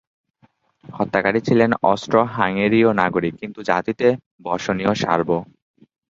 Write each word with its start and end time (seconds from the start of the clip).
হত্যাকারী 0.89 1.39
ছিলেন 1.47 1.71
অস্ট্রো-হাঙ্গেরীয় 1.83 2.89
নাগরিক, 3.01 3.33
কিন্ত 3.41 3.57
জাতিতে 3.69 4.07
বসনীয় 4.45 4.93
সার্ব। 4.95 5.29